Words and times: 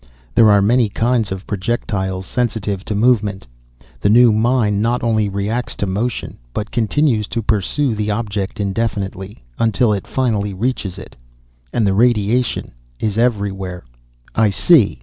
There 0.33 0.49
are 0.49 0.63
many 0.63 0.89
kinds 0.89 1.31
of 1.31 1.45
projectiles 1.45 2.25
sensitive 2.25 2.83
to 2.85 2.95
movement. 2.95 3.45
The 3.99 4.09
new 4.09 4.31
mine 4.33 4.81
not 4.81 5.03
only 5.03 5.29
reacts 5.29 5.75
to 5.75 5.85
motion, 5.85 6.39
but 6.55 6.71
continues 6.71 7.27
to 7.27 7.43
pursue 7.43 7.93
the 7.93 8.09
object 8.09 8.59
indefinitely, 8.59 9.43
until 9.59 9.93
it 9.93 10.07
finally 10.07 10.55
reaches 10.55 10.97
it. 10.97 11.15
And 11.71 11.85
the 11.85 11.93
radiation 11.93 12.71
is 12.99 13.15
everywhere." 13.19 13.83
"I 14.33 14.49
see." 14.49 14.99